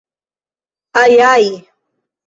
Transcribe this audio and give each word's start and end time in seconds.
Aj, 1.03 1.13
aj! 1.33 1.45